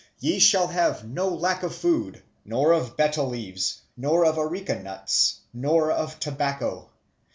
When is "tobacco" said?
6.19-6.89